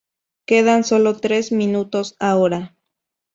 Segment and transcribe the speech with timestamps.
[0.47, 2.75] Quedan sólo tres minutos ahora.